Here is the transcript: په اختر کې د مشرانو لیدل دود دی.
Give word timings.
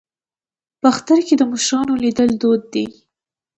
په 0.79 0.85
اختر 0.93 1.17
کې 1.27 1.35
د 1.37 1.41
مشرانو 1.51 1.93
لیدل 2.03 2.29
دود 2.41 2.61
دی. 2.73 2.85